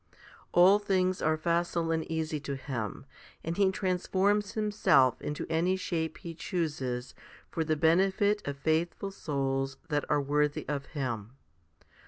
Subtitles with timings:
[0.11, 0.17] 2'
[0.59, 3.05] All things are facile and easy to Him,
[3.43, 7.13] and He transforms Himself into any shape He chooses
[7.51, 11.33] for the benefit of faithful souls that are worthy of Him.